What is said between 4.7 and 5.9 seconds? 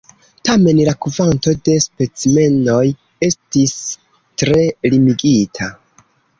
limigita.